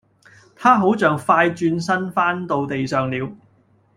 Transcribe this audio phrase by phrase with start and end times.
[0.55, 3.31] 她好像快轉身翻到地上了